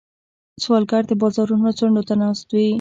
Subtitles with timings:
[0.63, 2.65] سوالګر د بازارونو څنډو ته ناست وي